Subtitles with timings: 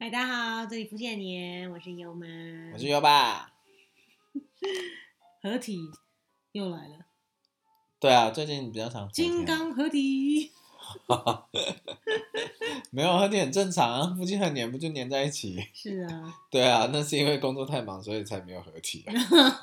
[0.00, 2.24] 嗨，大家好，这里福建年，我是优妈，
[2.72, 3.50] 我是优爸。
[5.42, 5.76] 合体
[6.52, 7.04] 又来了，
[7.98, 10.52] 对啊，最近比较常金刚合体，
[12.92, 15.60] 没有合体很正常啊，夫妻很黏不就黏在一起？
[15.74, 19.12] 是啊， 对啊，那是因为工作太忙，所以才没有合体啊。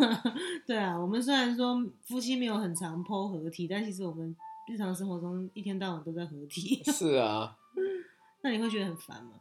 [0.67, 4.35] 对啊，我们虽然说夫妻没有很常剖合体，但其实我们
[4.67, 7.55] 日常生活中一天到晚都在合体，是啊，
[8.43, 9.31] 那你会觉得很烦吗？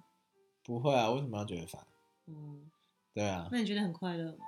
[0.65, 1.87] 不会啊，为什么要觉得烦？
[2.27, 2.69] 嗯，
[3.13, 4.45] 对啊，那你觉得很快乐吗？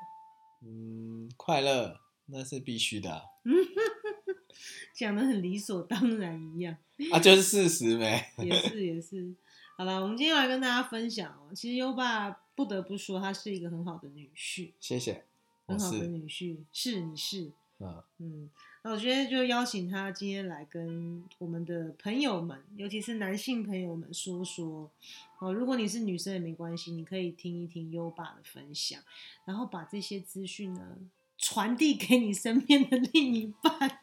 [0.62, 3.22] 嗯，快乐那是必须的啊，
[4.94, 6.76] 讲的很理所当然一样，
[7.12, 8.24] 啊就是事实没。
[8.38, 9.34] 也是也是。
[9.76, 11.54] 好了，我们今天要来跟大家分享哦。
[11.54, 15.26] 其实优爸不得不说，他是一个很好的女婿，谢谢，
[15.66, 18.50] 很好的，女婿，是你是，嗯，嗯，
[18.82, 24.90] 那我觉得就邀请他今天来跟我们的朋友们，尤其是男性朋友们说说。
[25.38, 28.98] 哦，如果你是女生也没关系，你可以听一听优爸的分享，
[29.44, 30.96] 然后把这些资讯呢
[31.36, 34.00] 传递给你身边的另一半。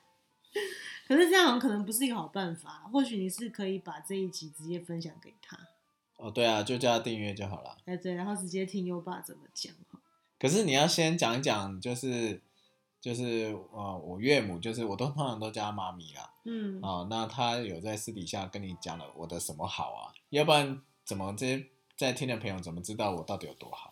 [1.07, 5.57] 可是这样可能不是一个好办法，或许你是可以把这一集直接分享给他，
[6.17, 7.75] 哦对啊，就叫他订阅就好了。
[7.85, 9.99] 哎对，然后直接听优爸怎么讲哈。
[10.37, 12.39] 可是你要先讲一讲，就是
[13.03, 16.33] 就是呃，我岳母就是我都 通常都叫她妈咪啦。
[16.45, 20.13] 嗯，啊，那他有在私底下跟你讲了我的什么好啊？
[20.29, 23.91] 要不然怎么这些在听的朋友怎么知道我到底有多好？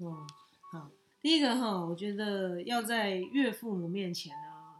[0.00, 0.26] 哦，
[0.72, 0.90] 好，
[1.22, 4.76] 第一个哈，我觉得要在岳父母面前呢，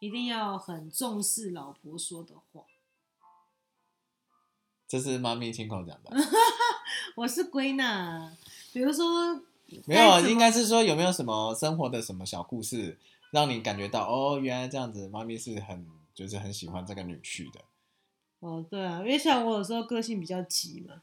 [0.00, 2.64] 一定要很重视老婆说的话。
[4.88, 6.10] 这是妈咪亲口讲的，
[7.14, 8.36] 我是归纳，
[8.72, 9.40] 比如说，
[9.86, 12.98] 没有应该是说有没有什么生活的什么小故事，
[13.30, 17.60] 让你感觉到哦，原来这样子，妈咪是很就是很喜欢这个女婿的。
[18.40, 20.94] 哦，对啊，因为像我有时候个性比较急嘛，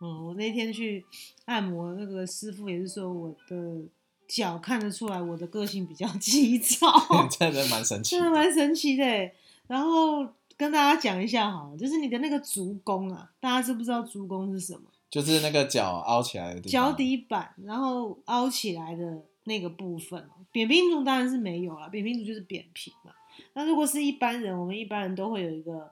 [0.00, 1.04] 嗯，我那天去
[1.44, 3.82] 按摩，那个师傅也是说我的
[4.26, 6.86] 脚看得出来我的个性比较 急躁，
[7.38, 9.32] 真的蛮神奇真的蛮神奇的欸。
[9.68, 10.26] 然后
[10.56, 14.82] 跟大家讲一下好了，就是你的那个足弓啊，大家知不知道足弓是什么？
[15.10, 20.44] 就是那个脚凹起来的地方，脚底板，然后凹起来的那个部分哦。
[20.52, 23.12] 扁平足当然是没有了，扁平足就是扁平嘛。
[23.54, 25.90] 那如果是一般人，我们一般人都会有一个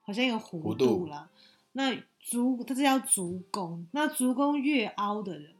[0.00, 1.30] 好像一个弧弧度度啦。
[1.72, 5.54] 那足它这叫足弓，那足弓越凹的人，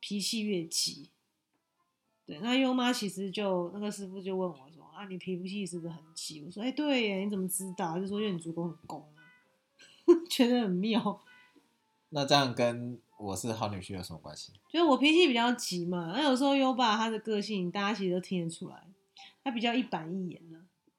[0.00, 1.08] 脾气越急。
[2.26, 9.20] 对，那优妈其实就那个师傅就问我说：“啊，你脾气是不是很急？”我说：“哎、对耶，你怎么知道？”他就说：“因为你足弓很弓啊。
[10.28, 11.20] ”觉得很妙。
[12.14, 14.52] 那这样跟我是好女婿有什么关系？
[14.68, 18.86] 就是我脾气比较急嘛，那有时候优爸他的个性，大家其实都听得出来，
[19.42, 20.56] 他比较一板一眼的，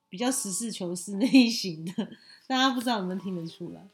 [0.10, 2.10] 比较实事求是那一型的，
[2.48, 3.88] 大家不知道有没有听得出来，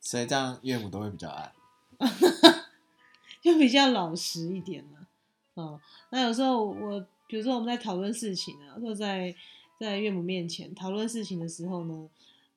[0.00, 1.52] 所以这样岳母都会比较爱。
[3.40, 5.06] 就比较老实一点了。
[5.54, 9.32] 哦，那有时候我，比如说我们在讨论事情啊，或者在
[9.78, 12.08] 在岳母面前讨论事情的时候呢，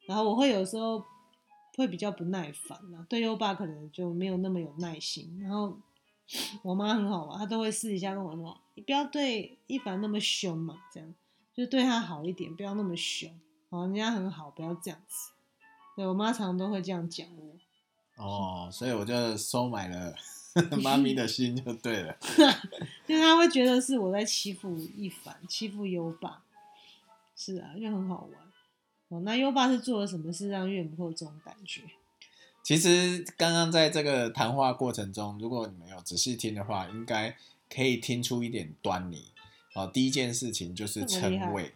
[0.07, 1.03] 然后我会有时候
[1.75, 5.39] 会比较不耐烦啊，对优爸可能就没有那么有耐心。
[5.41, 5.77] 然后
[6.61, 11.13] 我妈很好玩，她都会私底下跟我说：“你不要对一凡那么凶嘛，这样
[11.53, 13.29] 就对他好一点，不要那么凶。
[13.69, 15.31] 哦，人家很好，不要这样子。”
[15.95, 18.23] 对我妈常常都会这样讲我。
[18.23, 20.15] 哦，所以我就收买了
[20.83, 22.15] 妈咪的心就对了。
[23.07, 26.43] 就是他会觉得是我在欺负一凡，欺负优爸，
[27.35, 28.52] 是啊，就很好玩。
[29.13, 31.81] 哦，那优爸是做了什么事让岳母会有这种感觉？
[32.63, 37.35] 其实刚刚在这个谈话过程中，如果你们有仔细听的话，应该
[37.69, 39.25] 可以听出一点端倪。
[39.75, 41.73] 哦，第一件事情就是称谓，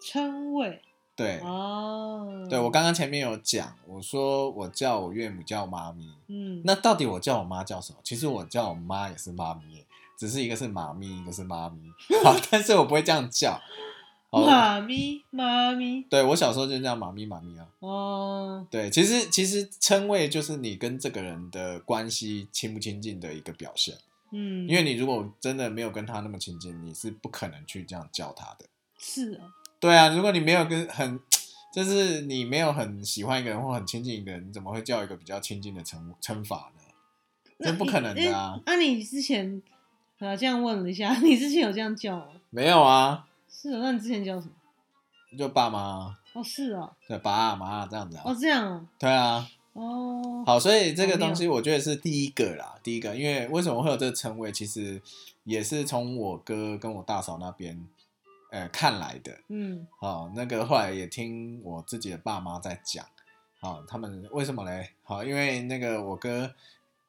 [0.00, 0.82] 称谓
[1.14, 7.98] 对，哦，对我刚刚前面有讲，我说我叫我岳母叫妈咪，嗯，那到底我叫我妈叫什么？
[8.02, 9.84] 其实我叫我妈也是妈咪，
[10.18, 11.80] 只是一个是妈咪，一个是妈咪。
[12.24, 13.60] 好，但是我不会这样叫。
[14.34, 17.66] 好，妈咪妈咪对我小时候就叫妈咪妈咪啊。
[17.80, 23.94] 哦，对，其实其实称谓就是你跟这个人的关系亲不亲近的一个表现。
[24.32, 28.66] 嗯，因为你如果真的没有跟他那么亲近，你是不可能去这样叫他的。
[28.98, 31.20] 是啊，对啊，如果你没有跟很，
[31.72, 36.80] 就是你没有很喜欢一个人或很亲近一个人，你怎么会叫一个比较亲近的称称法呢？
[37.60, 38.60] 这不可能的啊！
[38.66, 39.62] 那、你之前
[40.18, 42.26] 啊这样问了一下， 你之前有这样叫吗？
[42.50, 44.52] 没有啊，是啊，那你之前叫什么？
[45.38, 48.36] 就爸妈，哦，是啊，对，爸啊妈啊这样子哦啊。
[48.38, 55.00] 这样啊，对啊，哦，好，所以这个东西我觉得是第一个啦，第一个，因为为什么会有这个称谓，其实
[55.44, 57.88] 也是从我哥跟我大嫂那边，
[58.52, 59.36] 呃，看来的。
[59.48, 63.04] 嗯好，那个后来也听我自己的爸妈在讲，
[63.60, 64.90] 好，他们为什么嘞？
[65.02, 66.54] 好，因为那个我哥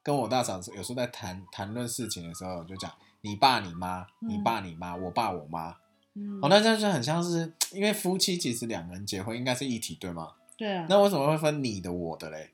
[0.02, 5.76] 跟我大嫂有时候在谈谈论事情的时候，就讲你爸你妈，你嗯爸你妈，我爸我妈。
[6.16, 10.32] 嗯，哦，那这样就很像是，因为夫妻其实两个人结婚应该是一体，对吗？
[10.58, 12.52] 对啊，那为什么会分你的我的嘞？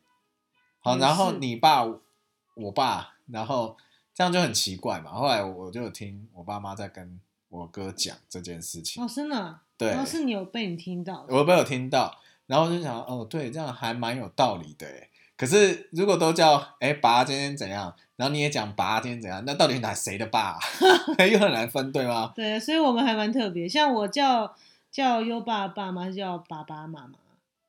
[0.79, 1.83] 好，然后你爸
[2.55, 3.77] 我爸，然后
[4.13, 5.11] 这样就很奇怪嘛。
[5.11, 7.19] 后来我就有听我爸妈在跟
[7.49, 14.87] 我哥讲这件事情，哦，真的啊，对然后是你有被你听到的，我被有听到，然后我就想，哦，对，这样还蛮有道理的。
[15.37, 20.59] 可是如果都叫哎爸今天怎样，然后你也讲爸今天怎样，那到底哪谁的爸、
[21.18, 21.25] 啊？
[21.25, 22.31] 又很难分，对吗？
[22.35, 23.68] 对，所以我们还蛮特别。
[23.68, 24.56] 像我叫
[24.91, 27.15] 叫优爸爸妈是叫爸爸妈妈，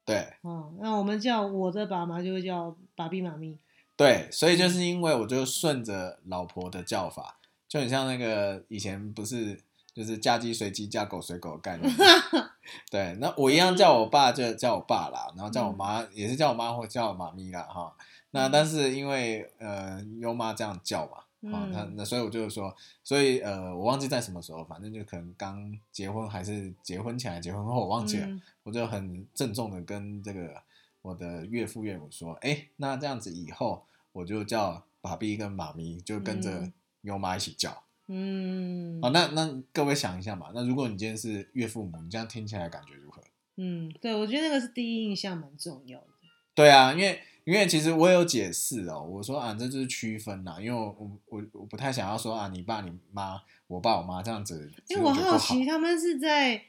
[0.05, 3.57] 对哦，那我们叫我的爸妈就会叫爸比妈咪。
[3.97, 9.59] 对，所以就是因为我就顺着老婆的叫法，就很像那个以前不是
[9.95, 11.91] 就是嫁鸡随鸡，嫁狗随狗的概念。
[12.93, 17.91] 对，那我一样叫我爸就叫我爸啦，然后叫我妈、也是叫我妈或叫我妈咪啦哈。
[18.33, 28.27] 那但是因为呃优妈这样叫嘛，啊、那嗯那所以我就是说，所以呃我忘记在什么时候，反正就可能刚结婚还是结婚前还是结婚后，我忘记了。
[28.27, 30.63] 嗯我就很郑重的跟这个
[31.03, 37.83] 我的岳父岳母说，哎，那这样子以后我就叫爸比跟妈咪，就跟着嗯优妈一起叫。
[38.07, 43.21] 嗯好、那那各位想一下嘛，那如果你今天是岳父母，你这样听起来感觉如何？
[43.57, 46.07] 嗯，对，我觉得那个是第一印象蛮重要的。
[46.55, 56.63] 对啊，因为因为其实我有解释哦，我说啊，这就是区分啦，因为我我我我不太想要说啊，你爸你妈，我爸我妈这样子，因为我好奇他们是在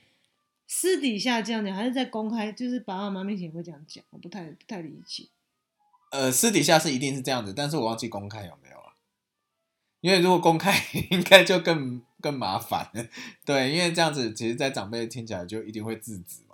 [0.67, 4.03] 私底下这样讲，还是在公开，就是爸爸妈妈面前会这样讲？
[4.09, 5.27] 我不太不太理解。
[6.11, 8.93] 呃，私底下是一定是这样子，但是我忘记公开有没有了。
[10.01, 10.73] 因为如果公开，
[11.11, 13.05] 应该就更更麻烦了。
[13.45, 16.52] 对，因为这样子，其实，在长辈听起来就一定会制止嘛。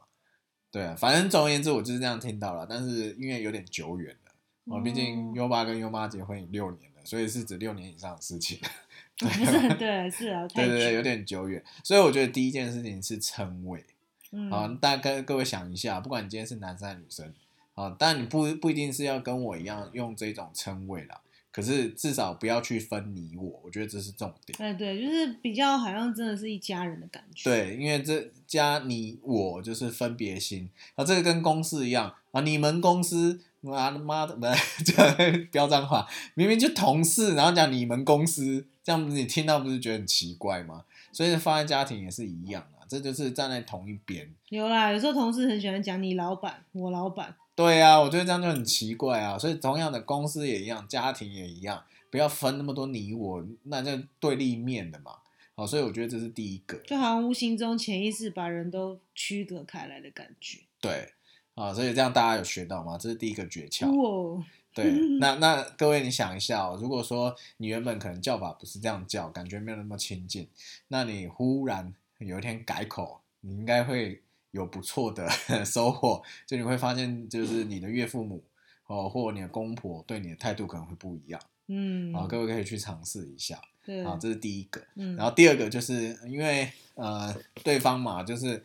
[0.72, 2.66] 对啊，反正总而言之，我就是这样听到了。
[2.70, 4.32] 但是因为有点久远了，
[4.66, 8.60] 哦，毕竟哦优爸跟优妈结婚已六年了，所以是指六年以上的事情。
[9.18, 9.46] 不是，
[9.76, 11.62] 对，是啊，对对对，有点久远。
[11.84, 13.84] 所以我觉得第一件事情是称谓。
[14.32, 17.34] 嗯好，大家跟各位想一下，不管你今天是男生还是女生，
[17.74, 21.20] 啊，但你不不一定是要跟我一样用这种称谓啦。
[21.60, 24.58] 可是至少不要去分你我，我觉得这是重点。
[24.62, 40.86] 哎，对，就是比较好像真的是一家人的感觉。，对，因为这家你我就是分别心，啊，这个跟公司一样啊，你们公司妈的妈的不是 这标 脏话，明明就同事，然后讲你们公司，这样你听到不是觉得很奇怪吗？
[41.12, 44.34] 所以放在家庭也是一样啊，这就是站在同一边。
[44.48, 47.36] 有啦，有时候同事很喜欢讲你老板，我老板。
[47.60, 49.38] 对啊，我觉得这样就很奇怪啊。
[49.38, 55.18] 所以同样的，公司也一样，家庭也一样，不要分那么多你我，那就对立面的嘛。
[55.56, 56.78] 好，所以我觉得这是第一个。
[56.86, 60.60] 就好像无形中潜意识把人都区隔开来的感觉。
[60.80, 61.12] 对，
[61.56, 62.98] 啊，所以这样大家有学到吗？
[62.98, 63.92] 这是第一个诀窍。
[63.92, 64.42] 哇，
[64.74, 70.48] 对， 那那各位你想一下哦，如果说你原本可能叫法不是这样叫，感觉没有那么亲近，
[70.88, 75.30] 那你忽然有一天改口，你应该会有不错的
[75.66, 76.22] 收获。
[76.46, 78.44] 就你会发现，就是你的岳父母
[78.88, 81.42] 哦，或你的公婆对你的态度可能会不一样。
[81.68, 83.62] 嗯，啊，各位可以去尝试一下。
[83.86, 84.82] 对，啊，这是第一个。
[84.96, 88.64] 嗯，然后第二个就是因为呃，对方嘛，就是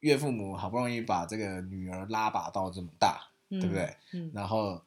[0.00, 3.96] 岳父母好不容易把这个女儿拉拔到这么大，对对不对？
[4.12, 4.82] 嗯然后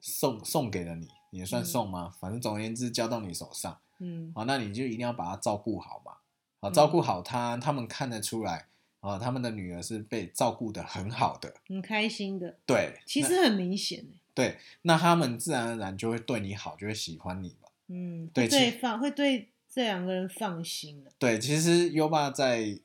[0.00, 2.14] 送送给了你，也算嗯送吗？
[2.20, 6.12] 反正总而言之交到你手上，嗯好，那你就一定要把她照顾好嘛。
[6.60, 8.66] 啊，嗯照顾好她，他们看得出来
[9.02, 11.52] 啊，他们的女儿是被照顾的很好的。
[11.68, 17.68] 很开心的，对，其实很明显欸对，那他们自然而然就会对你好，就会喜欢你嘛。
[17.88, 21.10] 嗯，对放会对这两个人放心的。
[21.18, 22.78] 对，其实优爸在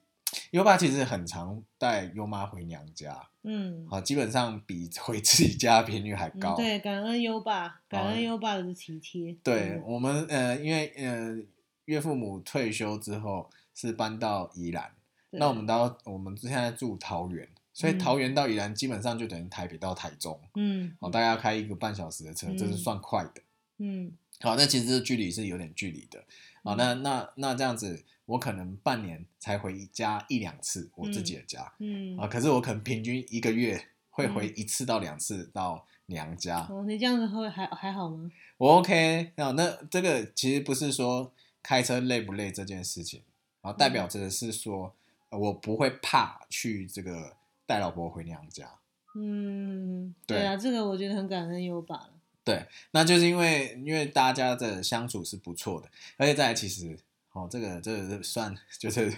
[0.51, 6.55] 优爸其实很常带优妈回娘家，嗯，啊，基本上比回自己家的频率还高。
[6.55, 9.37] 嗯对，感恩优爸，感恩优爸的体贴。
[9.43, 11.37] 对嗯我们呃，因为呃
[11.85, 14.96] 岳父母退休之后是搬到宜兰，对
[15.37, 23.41] 那我们到我们现在住桃园，所以嗯桃园到宜兰基本上就等于台北到台中，嗯哦，大概要开一个半小时的车，这是嗯算快的。
[23.79, 26.23] 嗯好，那其实这距离是有点距离的。
[26.63, 31.71] 好，那那那这样子，我可能半年才回家一两次，我自己的家。
[31.79, 38.29] 嗯，啊，可是我可能平均一个月会回一次到两次到娘家，哦，你这样子会还还好吗？
[38.57, 43.21] 我 OK 那那这个其实不是说开车累不累这件事情，
[43.61, 44.93] 啊，代表着是说、呃
[45.29, 48.69] 我不会怕去这个带老婆回娘家，
[49.15, 52.13] 嗯，对对啊，这个我觉得很感恩优爸了。
[52.43, 56.97] 对，那就是因为因为大家的相处是不错的，而且再来其实
[57.33, 59.13] 哦，这个这个算 就是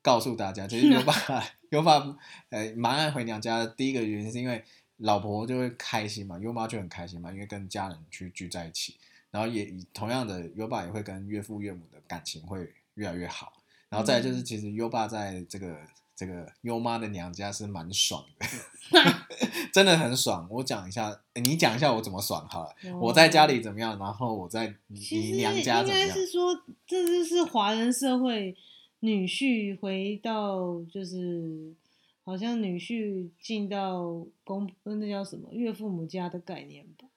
[0.00, 1.14] 告诉大家，就是有爸
[1.70, 1.98] 有爸
[2.48, 3.66] 呃蛮爱回娘家的。
[3.66, 4.64] 第一个原因是因为
[4.96, 8.96] 老婆就会开心嘛，优妈就很开心嘛，因为跟家人去聚在一起。
[9.30, 13.61] 然后也同样的，优爸也会跟岳父岳母的感情会越来越好。
[13.92, 15.78] 然后再来就是，嗯其实优爸在这个
[16.16, 18.46] 这个优妈的娘家是蛮爽的，
[19.70, 20.48] 真的很爽。
[20.50, 22.74] 我讲一下，诶你讲一下我怎么爽好了。
[22.98, 26.16] 我在家里怎么样，然后我在你其实娘家应该怎么样？
[26.16, 28.56] 是说，这就是华人社会
[29.00, 31.74] 女婿回到就是
[32.24, 37.08] 好像女婿进到公那叫什么岳父母家的概念吧，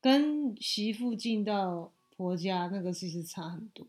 [0.00, 3.86] 跟媳妇进到婆家那个其实差很多。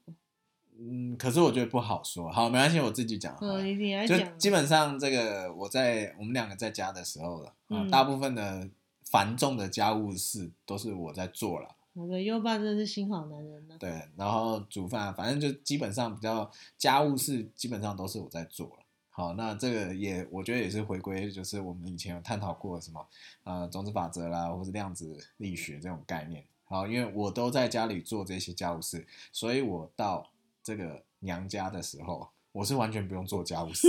[0.84, 2.32] 嗯，可是我觉得不好说。
[2.32, 3.38] 好，没关系，我自己讲。
[3.40, 7.54] 嗯，你你来就讲，基本上这个我在我们两个在家的时候了
[7.92, 8.68] 大部分的
[9.06, 11.76] 繁重的家务事都是我在做了。
[11.94, 18.86] 我的优爸真的是心好男人呢、对，然后煮饭，反正就基本上比较家务事，基本上都是我在做了。
[19.10, 23.06] 好，那这个也我觉得也是回归，就是我们以前有探讨过什么
[23.44, 26.44] 呃种子法则啦，或是量子力学这种概念。
[26.64, 30.32] 好，因为我都在家里做这些家务事，所以我到
[30.64, 33.88] 这个娘家的时候，我是完全不用做家务事，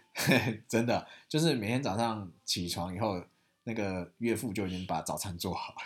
[0.68, 3.22] 真的就是每天早上起床以后，
[3.64, 5.78] 那个岳父就已经把早餐做好了。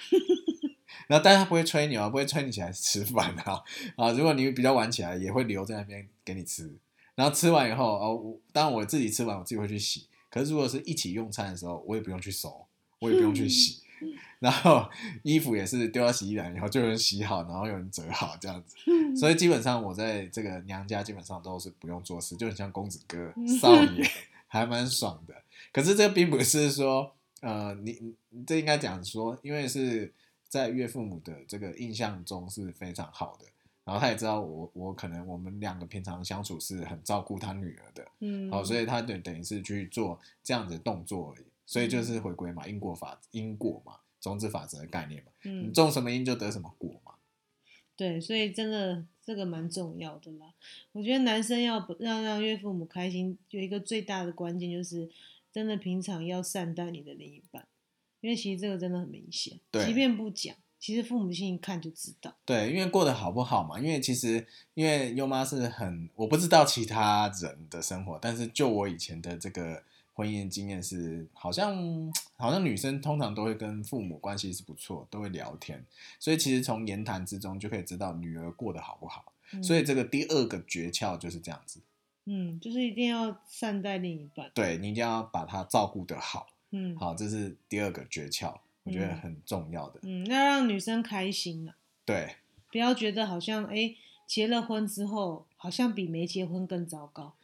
[1.06, 3.62] 然后，但是他不会催你啊，不会催你起来吃饭啊
[3.96, 4.10] 啊！
[4.12, 6.76] 如果你比较晚起来，也会留在那边给你吃。
[7.14, 10.06] 然后吃完以后，哦，我当然我自己吃完，我自己会去洗。
[10.28, 12.66] 可是如果是一起用餐的时候，我也不用去收，
[12.98, 13.82] 我也不用去洗。
[14.38, 14.88] 然后
[15.22, 18.76] 衣服也是丢到洗衣篮然后就有人洗好，然后有人折好这样子。
[19.16, 24.08] 所以基本上我在这个娘家基本上都是不用做事，就很像公子哥、少爷，
[24.46, 25.34] 还蛮爽的。
[25.72, 30.12] 可是这并不是说，呃，你你这应该讲说，因为是
[30.48, 33.44] 在岳父母的这个印象中是非常好的，
[33.84, 47.14] 然后他也知道我我可能我们两个平常相处是很照顾他女儿的，嗯，好，所以他等等于是去做这样子的动作而已，所以嗯就是回归嘛，因果法因果嘛，种子法则的概念嘛，你嗯，种什么因就得什么果嘛。
[47.96, 50.54] 对，所以真的这个蛮重要的啦。
[50.92, 55.10] 我觉得男生要不让让岳父母开心，有一个最大的关键就是，
[55.52, 57.66] 真的平常要善待你的另一半，
[58.20, 62.36] 因为其实这个真的很明显，对即便不讲，其实父母亲一看就知道。
[62.44, 63.80] 对，因为过得好不好嘛？
[63.80, 69.82] 因为其实因为优妈是很，我不知道其他人的生活，但是就我以前的这个
[70.18, 75.86] 婚姻经验是，好像好像女生通常都会跟父母关系是不错，都会聊天，
[76.18, 79.32] 所以其实从言谈之中就可以知道女儿过得好不好。
[79.52, 81.80] 嗯所以这个第二个诀窍就是这样子，
[82.24, 84.50] 嗯，就是一定要善待另一半。
[84.52, 90.00] 对你一定要把她照顾得好，嗯，好，这是第二个诀窍，我觉得嗯很重要的。
[90.02, 92.34] 嗯，要让女生开心啊，对，
[92.72, 93.94] 不要觉得好像哎
[94.26, 97.34] 结了婚之后，好像比没结婚更糟糕。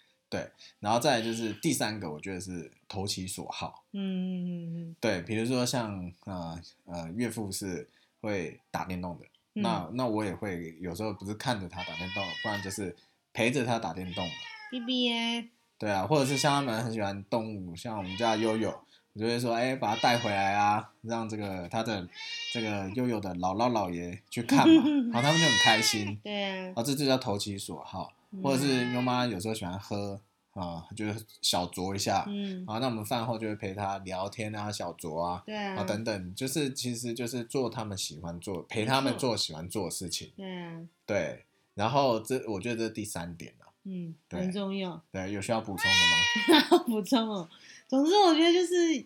[0.81, 3.85] 然后再来就是第三个，我觉得是投其所好。
[3.93, 7.89] 嗯嗯嗯对，比如说像呃呃岳父是
[8.21, 12.97] 会打电动的，嗯，那那我也会有时候不是看着他打电动，不然就是
[13.33, 14.33] 陪着他打电动嘛。
[14.71, 22.09] B B 耶，对啊，或者是像他们很喜欢动物，像我们家的悠悠，我就会说，哎，把他带回来啊，让这个他的
[22.53, 24.83] 这个悠悠的姥姥姥爷去看嘛，
[25.15, 28.13] 然后他们就很开心，对啊，啊，这就叫投其所好。
[28.43, 30.21] 或者是优妈有时候喜欢喝
[30.53, 41.45] 啊，就是小酌一下，嗯，啊，那我们饭后就会陪他聊天啊，小酌啊，对啊，啊等等，就是其实就是做他们喜欢做，陪他们做喜欢做的事情，对啊，对。
[41.75, 45.03] 然后这我觉得这是第三点了，嗯，对很重要。
[45.11, 46.69] 对，有需要补充的吗？
[46.71, 47.49] 要 补充哦。
[47.89, 49.05] 总之，我觉得就是，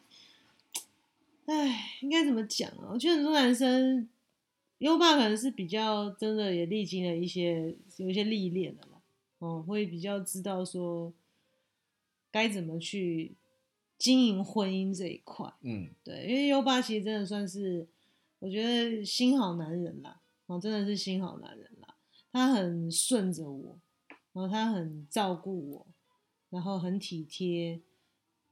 [1.46, 2.92] 唉，应该怎么讲啊？
[2.92, 4.06] 我觉得很多男生，
[4.78, 8.87] 优爸可能是比较真的也历经了一些有一些历练的啦，
[9.38, 11.12] 哦，会比较知道说
[12.30, 13.36] 该怎么去
[13.96, 15.52] 经营婚姻这一块。
[15.62, 17.86] 嗯，对，因为优爸其实真的算是，
[18.38, 21.94] 我觉得心好男人啦，哦，真的是心好男人啦。
[22.30, 23.78] 他很顺着我，
[24.32, 25.86] 然后他很照顾我，
[26.50, 27.80] 然后很体贴，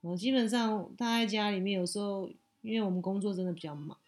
[0.00, 2.30] 然后基本上他在家里面有时候，
[2.62, 3.98] 因为我们工作真的比较忙，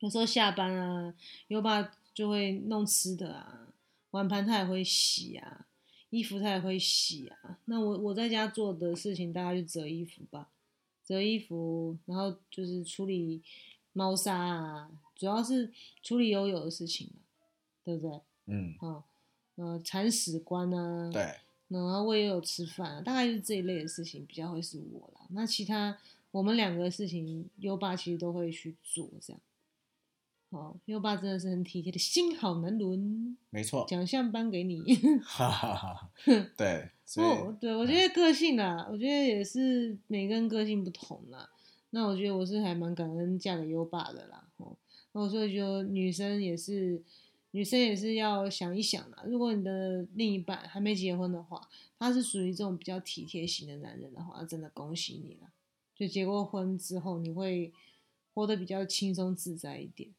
[0.00, 1.14] 有时候下班啊，
[1.46, 3.67] 优爸就会弄吃的啊，
[4.18, 5.66] 碗盘他也会洗啊，
[6.10, 7.60] 衣服他也会洗啊。
[7.66, 10.48] 那我我在家做的事情大概就折衣服吧，
[11.04, 13.40] 折衣服，然后就是处理
[13.92, 15.70] 猫砂啊，主要是
[16.02, 17.46] 处理悠悠的事情嘛，
[17.84, 18.20] 对不对？
[18.46, 19.04] 嗯，哦，
[19.54, 21.22] 呃，铲屎官啊，对，
[21.68, 25.26] 然后我也有吃饭、啊，大概就是这一类的事情比较会是我啦。
[25.30, 25.96] 那其他
[26.32, 29.40] 我们两个事情，优爸其实都会去做这样。
[30.50, 34.82] 好，优爸真的是很体贴的心好男人，没错，奖项颁给你。
[35.22, 36.10] 哈哈哈。
[36.56, 41.50] 对，所以哦，对，我觉得个性啦，我觉得也是每个人个性不同啦。
[41.90, 44.76] 那我觉得我是还蛮感恩嫁给优爸的啦，哦，
[45.12, 47.02] 那我所以就女生也是，
[47.50, 49.22] 女生也是要想一想啦。
[49.26, 55.50] 如果你的另一半还没结婚的话，他是属于这种比较体贴型的男人的话，那真的恭喜你了。
[55.94, 57.72] 就结过婚之后，你会
[58.32, 60.10] 活得比较轻松自在一点，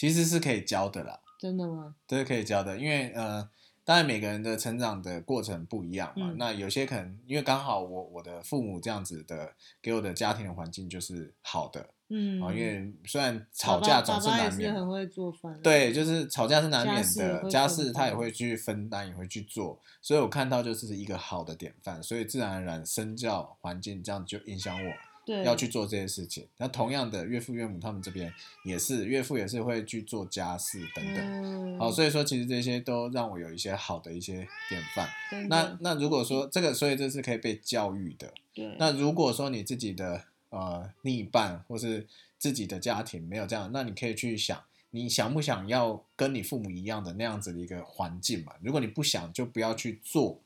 [0.00, 1.94] 其实是可以教的啦，真的吗？
[2.08, 3.46] 这是可以教的，因为呃，
[3.84, 6.30] 当然每个人的成长的过程不一样嘛。
[6.30, 6.38] 嗯。
[6.38, 9.52] 那有些可能因为刚好我我的父母这样子的
[9.82, 11.90] 给我的家庭的环境就是好的。
[12.08, 24.92] 嗯，啊、因为虽然吵爸爸架总爸爸也难免嘛，是很会做饭，对，就是吵架是难免的，家事他也会去分担，也会去做，所以我看到就是一个好的典范，所以自然而然身教环境这样就影响我
[25.24, 26.46] 对，要去做这些事情。
[26.56, 28.32] 那同样的，岳父岳母他们这边
[28.64, 31.16] 也是，岳父也是会去做家事等等。
[31.16, 35.08] 嗯，好，所以说其实这些都让我有一些好的一些典范。
[35.30, 38.32] 真那那如果说这个，所以这是可以被教育的。
[38.54, 42.06] 对，那如果说你自己的呃另一半或是
[42.38, 44.60] 自己的家庭没有这样，那你可以去想，
[44.90, 48.54] 你想不想要跟你父母一样的那样子的一个环境嘛？
[48.62, 50.40] 如果你不想，就不要去做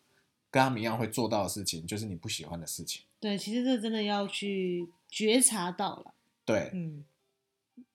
[0.50, 3.02] 跟他们一样会做到的事情，就是你不喜欢的事情。
[3.24, 6.12] 对，其实这真的要去觉察到了，
[6.44, 7.02] 对，嗯，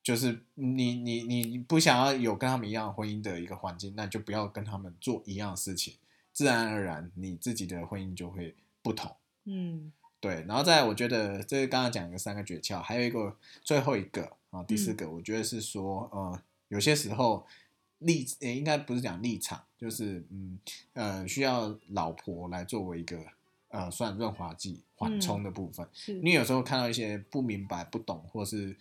[0.01, 5.93] 就是你你你不想要有跟他们一样婚姻的一个环境，那就不要跟他们做一样的事情，
[6.33, 9.15] 自然而然你自己的婚姻就会不同。
[9.45, 9.93] 嗯。
[10.19, 14.95] 对，然后再我觉得这是刚刚讲的三个诀窍，还有一个最后一个啊，第四嗯。
[14.95, 17.45] 个，我觉得是说，呃，有些时候
[17.99, 20.57] 立，也应该不是讲立场，就是嗯
[20.93, 23.23] 呃，需要老婆来作为一个
[23.69, 25.87] 呃算润滑剂缓冲的部分。
[25.93, 28.75] 是，你有时候看到一些不明白、不懂，或是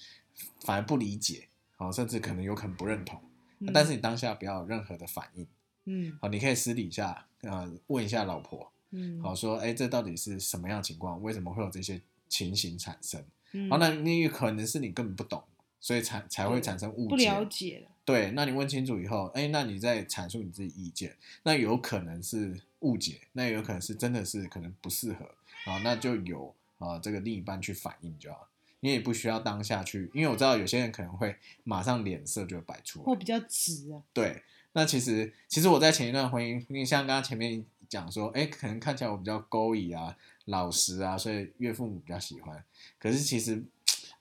[0.61, 3.21] 反而不理解，好、甚至可能有可能不认同，
[3.61, 5.47] 嗯但是你当下不要有任何的反应，
[5.87, 11.23] 嗯好、你可以私底下呃问一下老婆，嗯，好说，哎，这到底是什么样的情况？
[11.23, 13.25] 为什么会有这些情形产生？
[13.52, 15.42] 嗯，好，那你有可能是你根本不懂，
[15.80, 17.80] 所以才才会产生误不了解。
[17.80, 25.24] 了，对，那你问清楚以后，哎，那你再阐述你自己意见，那有可能是误解，那也有可能是真的是可能不适合，
[25.64, 28.48] 啊，那就有啊这个另一半去反应就好。
[28.80, 33.04] 你也不需要当下去，因为我知道有些人可能会马上脸色就摆出来。
[33.04, 42.64] 或比较直啊，对，那其实其实我在前一段婚姻，因为像刚刚前面讲说，哎，可能看起来我比较勾引啊、老实啊，所以岳父母比较喜欢。
[43.00, 43.60] 可是其实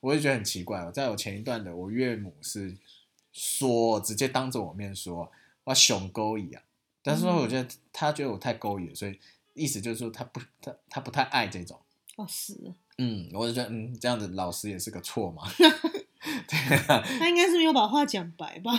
[0.00, 2.76] 我也觉得很奇怪哦，在我前一段的，我岳母是
[3.32, 5.30] 说直接当着我面说
[5.62, 6.62] 我熊勾引啊，
[7.08, 9.18] 但是说我觉得他觉得我太勾引，所以
[9.54, 11.80] 意思就是说他不他他不太爱这种。
[12.16, 12.68] 哦是啊，
[12.98, 15.44] 嗯，我就觉得嗯，这样子老师也是个错嘛。
[15.56, 18.72] 对啊，他应该是没有把话讲白吧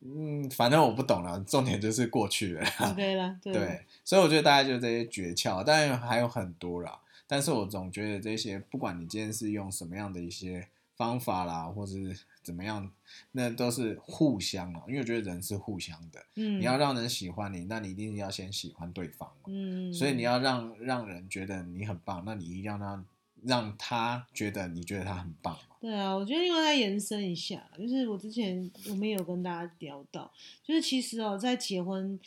[0.00, 2.64] 嗯，反正我不懂了，重点就是过去了
[2.96, 6.98] 对对，所以我觉得大概就这些诀窍，当然还有很多啦。
[7.26, 12.90] 但是我总觉得这些，不管你今天是用什么样的一些方法啦，或者是怎么样，
[13.32, 14.82] 那都是互相啊。
[14.88, 19.44] 因为我觉得人是互相的，嗯，你要让人喜欢你，那你一定要先喜欢对方嘛。
[19.46, 23.06] 嗯，所以你要让让人觉得你很棒，那你一定要让
[23.42, 25.76] 让他觉得你觉得他很棒嘛。
[25.80, 30.30] 对啊，我觉得另外再延伸一下，就是我之前我们也有跟大家聊到，
[30.62, 32.20] 就是其实哦，在结婚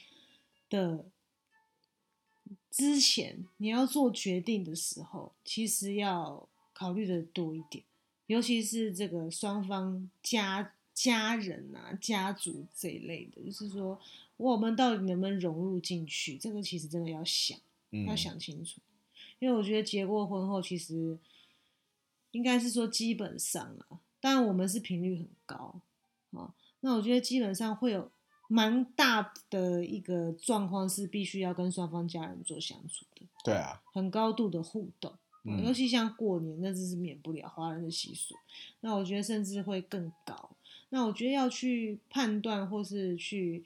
[0.70, 1.06] 的
[2.72, 7.84] 之前，你要做决定的时候，其实要考虑的多一点，
[8.28, 14.00] 尤其是这个双方家家人啊、家族这一类的，就是说
[14.38, 17.58] 我们到底能不能融入进去，这个其实真的要想。
[17.96, 18.82] 嗯，要想清楚，
[19.38, 21.16] 因为我觉得结过婚后，其实
[22.32, 25.80] 应该是说基本上啊，当然我们是频率很高
[26.32, 28.10] 啊，那我觉得基本上会有
[28.48, 35.14] 蛮大的一个状况是必须要跟双方家人做相处的，对啊，很高度的互动。
[35.44, 38.36] 嗯尤其像过年，那这是免不了华人的习俗。
[38.82, 40.50] 那我觉得甚至会更高。
[40.90, 43.64] 那我觉得要去判断，或是去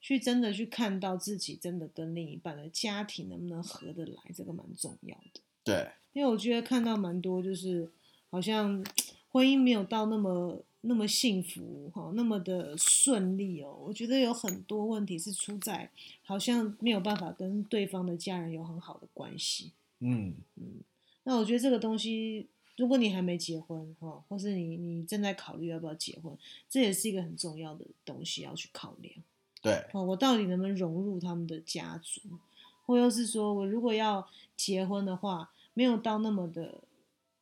[0.00, 5.40] 去真的去看到自己真的跟另一半的家庭能不能合得来，这个蛮重要的。
[5.64, 7.90] 对，因为我觉得看到蛮多，就是
[8.30, 8.84] 好像
[9.30, 13.76] 婚姻没有到那么那么幸福哈，那么的顺利哦。
[13.84, 15.90] 我觉得有很多问题是出在
[16.22, 19.72] 好像没有办法跟对方的家人有很好的关系。
[20.00, 20.80] 嗯嗯，
[21.28, 26.32] 那我觉得这个东西，如果你还没结婚哈，或是你你正在考虑要不要结婚，
[26.70, 29.12] 这也是一个很重要的东西要去考量。
[29.60, 32.20] 对，哦，我到底能不能融入他们的家族，
[32.84, 36.84] 或又是说我如果要结婚的话，没有到那么的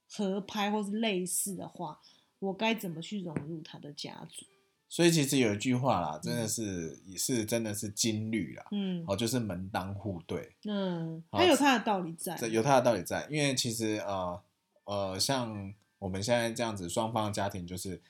[0.09, 2.01] 合拍或是类似的话，
[2.39, 4.47] 我该怎么去融入他的家族？
[4.95, 12.37] 所以其实有一句话啦，真的是也是真的是金律啦，嗯哦，就是门当户对，嗯，好还有他的道理在。
[12.37, 14.41] 这有它的道理在，因为其实呃
[14.85, 18.01] 呃，像我们现在这样子，双方的家庭就是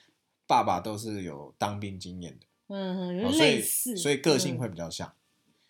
[0.46, 3.62] 爸爸都是有当兵经验的，嗯所以，
[3.96, 5.10] 所以个性嗯会比较像。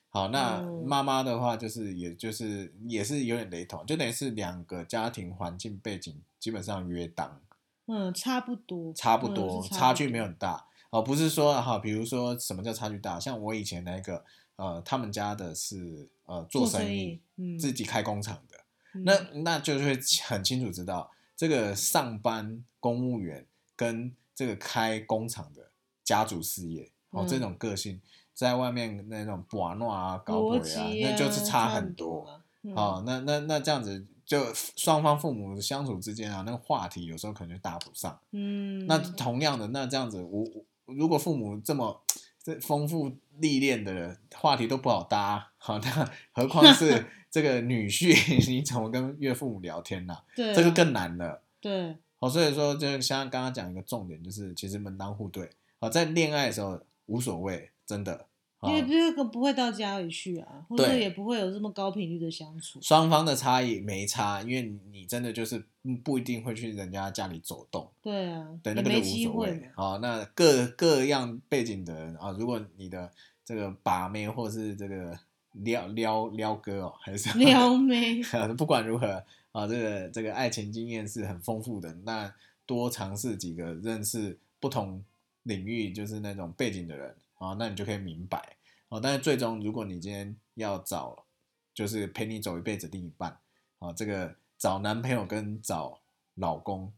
[0.08, 7.40] 好，那嗯妈妈的话，就是也就是也是有点雷同，就等于是两个家庭环境背景基本上约当，
[7.86, 10.66] 嗯差不多，嗯差不多，是差距不多没有很大。
[10.94, 13.18] 哦，不是说哈，比如说什么叫差距大？
[13.18, 17.20] 像我以前那个，呃，他们家的是呃做生意
[17.58, 18.56] 自己开工厂的，
[18.94, 25.72] 嗯那那就会很清楚知道，这个上班公务员跟这个开工厂的
[26.04, 28.00] 家族事业，哦，嗯这种个性
[28.32, 32.40] 在外面那种玩闹啊、搞鬼逻啊，那就是差很很多。
[32.76, 38.18] 哦，那那那这样子，就双方父母相处之间啊，那个话题有时候可能就搭不上。
[38.30, 42.02] 嗯，那同样的，那这样子，我我如果父母这么
[42.42, 48.14] 这丰富历练的人，话题都不好搭，好，那何况 是这个女婿，
[48.50, 51.42] 你怎么跟岳父母聊天呢、对啊这个更难了。
[51.60, 55.50] 对，好，所以说，就像刚刚讲一个重点，就是其实门当户对。
[55.80, 58.26] 好，在恋爱的时候无所谓，真的。
[58.64, 62.80] 好因为这个不会到家里去啊，或者也不会有这么高频率的相处。
[62.82, 67.90] 双方的差异没差，因为你你真的就是嗯不一定会去人家家里走动。
[68.02, 69.66] 对啊，对，也那个就无没机会所谓嘛。。
[69.76, 73.10] 好，那各各样背景的人啊，如果你的
[73.44, 75.18] 这个把妹或是这个
[75.52, 78.20] 撩撩撩哥哦，还是撩 妹，
[78.56, 79.22] 不管如何
[79.52, 82.32] 啊，这个这个爱情经验是很丰富的，那
[82.66, 85.04] 多尝试几个认识不同
[85.42, 88.56] 领域就是那种背景的人啊，那你就可以明白
[88.88, 89.00] 哦。
[89.00, 91.24] 但是最终，如果你今天要找
[91.72, 93.38] 就是陪你走一辈子另一半
[93.78, 96.00] 啊，这个找男朋友跟找
[96.34, 96.92] 老公。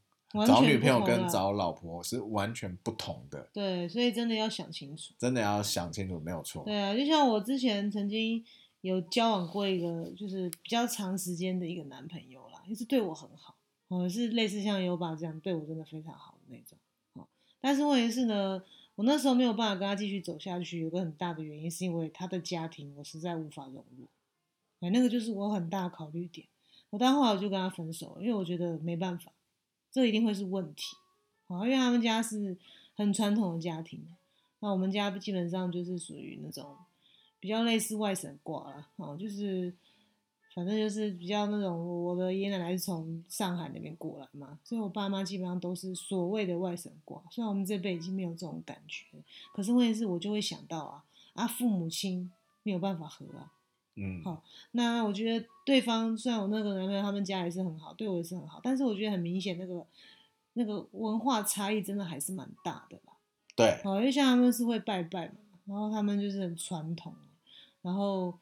[0.44, 5.14] 找女朋友跟找老婆是完全不同的，对，所以真的要想清楚。
[5.16, 6.62] 真的要想清楚，没有错。
[6.64, 8.44] 对啊，就像我之前曾经
[8.82, 13.56] 有交往过一个就是比较长时间的一个男朋友啦，也是对我很好，
[13.88, 16.76] 哦，是类似像优爸这样对我真的非常好的那种。
[17.14, 17.26] 哦，
[17.60, 18.62] 但是问题是呢，
[18.96, 24.06] 我那时候没有办法跟他继续走下去，有个很大的原因是因为他的家庭我实在无法融入，
[24.80, 26.46] 哎，那个就是我很大考虑点。
[26.90, 29.32] 我到后来我就跟他分手，因为我觉得没办法，
[29.92, 30.96] 这一定会是问题。
[31.48, 32.56] 啊，因为他们家是
[32.96, 34.04] 很传统的家庭，
[34.60, 36.76] 那我们家基本上就是属于那种
[37.38, 39.72] 比较类似外省挂啦，哦，就是
[40.56, 47.22] 反正就是比较那种我的爷爷奶奶是从上海那边过来嘛，所以我爸妈基本上都是所谓的外省瓜。
[47.30, 49.04] 虽然我们这辈已经没有这种感觉，
[49.52, 53.52] 可是问题是我就会想到啊啊，父母亲没有办法和啊。
[53.96, 59.86] 嗯，好那我觉得对方虽然我那个男朋友他们家也是很好，对我也是很好，但是我觉得很明显那个
[60.54, 63.12] 那个文化差异真的还是蛮大的啦。
[63.54, 65.34] 对，好，因为像他们是会拜拜嘛，
[65.66, 67.14] 然后他们就是很传统，
[67.82, 68.38] 然后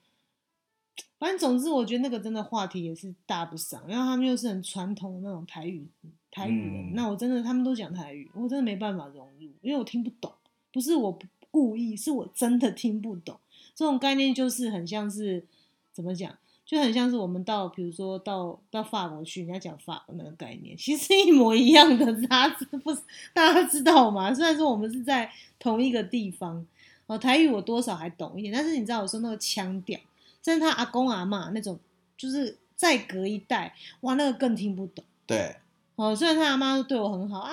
[1.18, 5.86] 反正总之我觉得那个真的话题也是搭不上，然后他们又是很传统的那种台语
[6.30, 10.32] 台语人，嗯那我真的他们都讲台语，我真的没办法融入，因为我听不懂，
[10.72, 13.38] 不是我不故意，是我真的听不懂。
[13.74, 15.44] 这种概念就是很像是
[15.92, 23.00] 怎么讲，就很像是我们到比如说到到法国去，人家讲法国那个概念，其实一模一样的，大家知不是
[23.32, 24.34] 大家知道吗？
[24.34, 26.66] 虽然说我们是在同一个地方，
[27.06, 29.98] 哦，台语我多少还懂一点，但是你知道我说那个腔调，
[30.44, 31.80] 甚至他阿公阿妈那种，
[32.16, 35.04] 就是再隔一代，哇，那个更听不懂。
[35.26, 35.56] 对，
[35.96, 37.52] 哦，虽然他阿妈对我很好啊，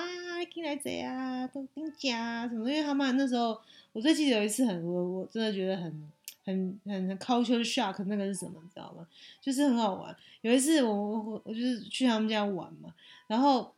[0.52, 3.58] 进来贼啊，都跟你讲啊什么，因为他妈那时候，
[3.92, 6.12] 我最记得有一次很，我我真的觉得很
[6.44, 9.06] 很很很 culture shock，那个是什么，你知道吗？
[9.40, 10.14] 就是很好玩。
[10.42, 12.92] 有一次我我我我就是去他们家玩嘛，
[13.28, 13.72] 然后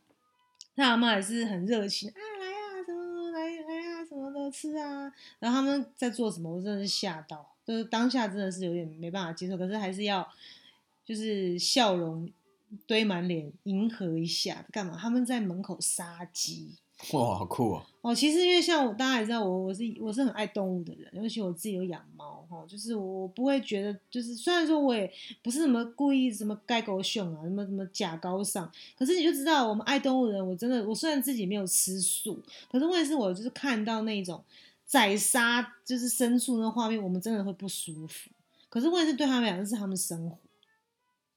[0.75, 5.13] 他阿妈也是很热情啊，来啊，什么什么来来啊，什么都吃啊。
[5.39, 10.27] 然后他们在做什么，我真的是吓到，就是当下真的是有点没办法接受，可是还是要
[11.03, 12.29] 就是笑容
[12.85, 14.97] 堆满脸，迎合一下，干嘛？
[14.99, 16.75] 他们在门口杀鸡。
[17.11, 17.85] 哇，好酷哦！
[18.01, 25.11] 哦，其实因为像我，大家也知道我，我是我是很爱动物的人，尤其我自己有养猫哈，就是我不会觉得，就是虽然说我也
[25.43, 34.41] 不是什么故意什么盖狗熊啊，什么什么假高尚，可是你就知道我们爱动物的人，我真的我虽然自己没有吃素，可是问题是我就是看到那种
[34.85, 38.29] 宰杀就是牲畜那画面，我们真的会不舒服。
[38.69, 40.37] 可是问题是对他们来讲，这是他们生活。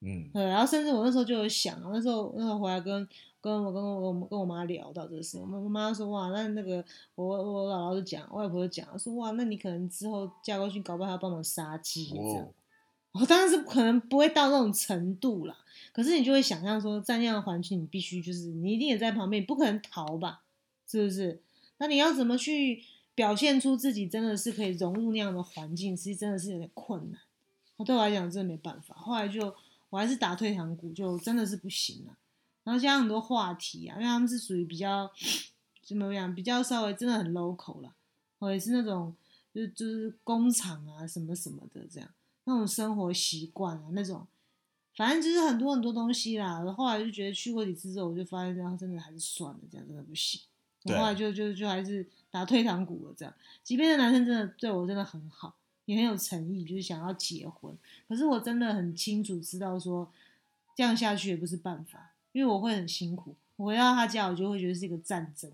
[0.01, 3.09] 嗯，对，然后甚至我那时候就有想，那时候那时候回来跟
[3.41, 6.85] 跟我跟我跟我跟我妈聊到这个事，我妈我妈说哇，那那个
[7.17, 12.45] 我我姥姥就讲，外婆就讲说哇，那你可能之后嫁过去，搞不好还要帮忙杀鸡这样。
[12.45, 12.55] 哦，
[13.13, 15.57] 我当然是可能不会到那种程度啦，
[15.93, 20.43] 可是你就会想象说，在那样的环境，你必须就是你一定也在旁边，你不可能逃吧，
[20.87, 21.41] 是不是？
[21.79, 22.85] 那你要怎么去
[23.19, 27.21] 表现出自己真的是可以融入那样的环境，其实真的是有点困难。
[27.77, 29.53] 我对我来讲真的没办法，后来就
[29.91, 32.17] 我还是打退堂鼓，就真的是不行了。
[32.63, 35.11] 然后加上很多话题啊，因为他们是属于比较
[35.83, 37.93] 怎么样，比较稍微真的很 local 啦，
[38.39, 39.13] 或者是那种
[39.53, 42.09] 就就是工厂啊什么什么的这样，
[42.45, 44.25] 那种生活习惯啊那种，
[44.95, 46.65] 反正就是很多很多东西啦。
[46.73, 50.41] 后来就觉得去过几次之后，我就发现这样真的还是算了，这样真的不行。
[50.85, 52.07] 我后来就就就还是
[52.39, 53.35] 打退堂鼓了这样。
[53.65, 57.77] 即便这男生真的对我真的很好，也很有诚意，就是想要结婚，
[58.09, 60.13] 可是我真的很清楚知道说
[60.77, 62.13] 这样下去也不是办法。
[62.33, 65.51] 因为我会很辛苦，我回到他家，我就会觉得是一个战争，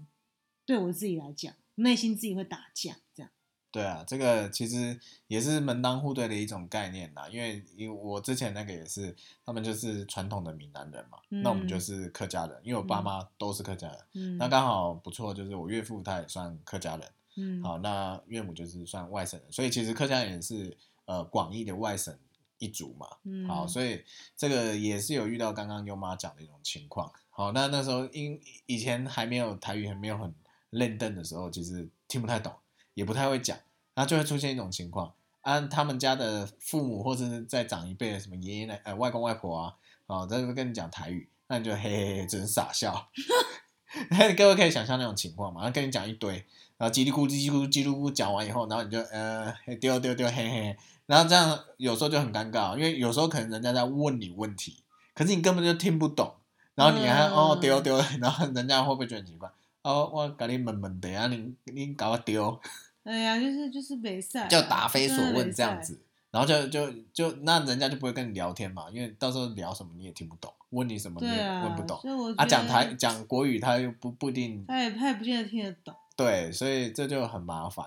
[0.66, 3.30] 对我自己来讲，内心自己会打架，这样。
[3.74, 7.28] 对啊，这个其实也是门当户对的一种概念啦。
[7.28, 9.12] 因为因为我之前那个也是，
[9.44, 22.16] 他们就是传统的闽南人嘛，那我们就是客家人，因为我爸妈都是客家人，嗯，那刚好不错，就是我岳父他也算客家人，嗯，好，那岳母就是算外省人，所以其实客家人也是呃广义的外省。
[22.58, 23.08] 一族嘛，
[23.48, 24.02] 好，所以
[24.36, 27.12] 这个也是有遇到刚刚优妈讲的一种情况。
[27.28, 30.32] 好，那那时候因以前还没有台语还没有很
[30.70, 32.54] 认真的时候，其实听不太懂，
[32.94, 33.56] 也不太会讲，
[33.94, 39.74] 然后就会出现一种情况，啊，他们家的父母或者是再长一辈的什么爷爷奶呃外公外婆啊，
[40.06, 43.08] 啊，在跟你讲台语，那你就嘿嘿嘿，只能傻笑。
[44.36, 46.34] 各位可以想象那种情况嘛，然后跟你讲一堆，
[46.76, 50.76] 然后叽里咕叽叽咕叽里咕讲完以后，然后你就呃丢丢丢嘿嘿。
[51.06, 54.82] 然后这样有时候就很尴尬，因为有时候可能人家在问你问题，
[55.14, 56.34] 可是你根本就听不懂，
[56.74, 59.48] 然后你还哦丢丢， 然后人家会不会觉得很奇怪？
[59.82, 62.58] 哦，我跟你问问的啊，你你搞我丢？
[63.04, 72.00] 哎呀，就是就是没赛，就答非所问这样子，然后就就就那人家就不会跟你聊天嘛，因为到时候聊什么你也听不懂，问你什么你也问不懂。
[72.36, 75.94] 啊，讲台讲国语他又不不一定，他也他也不见得听得懂。
[76.16, 77.86] 对，所以这就很麻烦。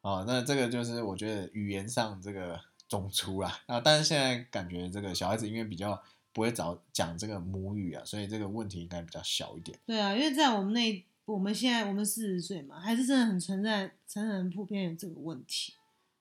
[0.00, 6.00] 哦，那这个就是我觉得语言上这个中出啦啊，但是现在感觉这个小孩子因为比较
[6.32, 9.78] 不会早讲这个母语啊，所以这个问题应该比较小一点。
[9.86, 15.74] 对啊，因为在我们那我们现在我们四十岁嘛，还是真的很存在，成人普遍有这个问题。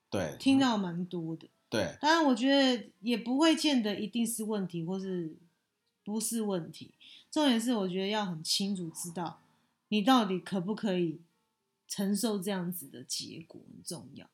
[0.09, 1.47] 对，听到蛮多的。
[1.69, 5.33] 对，当然我觉得也不会见得一定是问题，或是
[6.03, 6.91] 不是问题。
[7.29, 9.39] 重点是我觉得要很清楚知道
[9.89, 11.19] 你到底可不可以。
[11.93, 14.25] 承受这样子的结果很重要。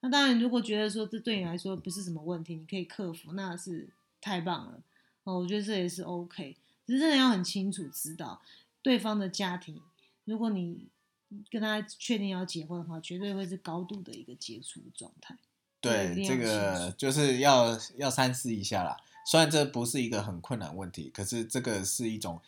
[0.00, 3.88] 那当然，如果觉得说这对你来说不是什么问题，你可以克服，那是
[4.20, 4.82] 太棒了
[5.22, 5.38] 哦。
[5.38, 6.56] 我觉得这也是 OK。
[6.84, 8.42] 只是真的要很清楚知道
[8.82, 9.80] 对方的家庭。
[10.26, 10.88] 如果你
[11.50, 15.34] 跟他确定要结婚的话，绝对会是高度的一个接触状态。
[15.80, 18.96] 对，这个就是要要三思一下啦。
[19.24, 22.40] 虽然这不是一个很困难问题，可是这个是一种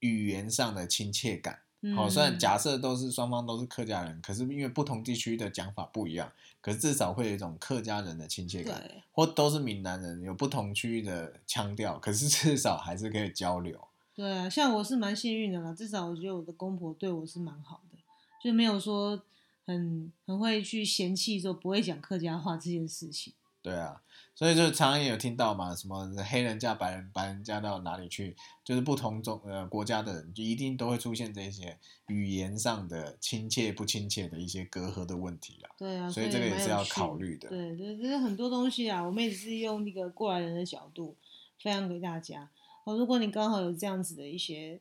[0.00, 1.60] 语言上的亲切感。
[1.96, 9.02] 好，虽然假设都是双方都是客家人，可是因为不同地区的讲法不一样，可是至少会有一种客家人的亲切感。
[9.12, 13.88] 或都是闽南人，有不同区域的腔调，可是至少还是可以交流。
[14.20, 17.96] 对啊，像我是蛮幸运的啦，至少我觉得我的公婆对我是蛮好的，
[18.44, 19.22] 就没有说
[19.64, 23.32] 很很会去嫌弃说不会讲客家话这件事情。
[23.62, 24.02] 对啊。
[24.34, 31.78] 所以就常常也有听到嘛，什么黑人嫁白人，白人嫁到哪里去，就是不同种呃国家的人，就一定都会出现这些
[32.08, 35.70] 语言上的亲切不亲切的一些隔阂的问题啦。
[35.76, 37.48] 对啊，所以这个也是要考虑的。
[37.48, 41.16] 对，这这是很多东西啊，我们也是用那个过来人的角度
[41.62, 42.48] 分享给大家。
[42.96, 44.80] 如果你刚好有这样子的一些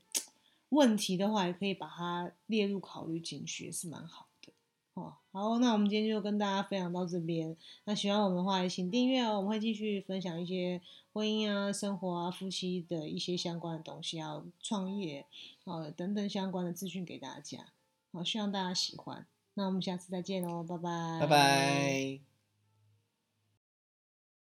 [0.69, 4.53] 问题的话，也可以把它列入考虑进去，也是蛮好的
[4.93, 5.13] 哦。
[5.31, 7.55] 好，那我们今天就跟大家分享到这边。
[7.85, 9.37] 那喜欢我们的话，也请订阅哦。
[9.37, 10.81] 我们会继续分享一些
[11.13, 15.25] 婚姻啊、生活啊、夫妻的一些相关的东西，还有创业
[15.65, 17.73] 啊等等相关的资讯给大家。
[18.11, 19.25] 好，希望大家喜欢。
[19.55, 21.19] 那我们下次再见喽，拜拜。
[21.19, 22.28] 拜拜。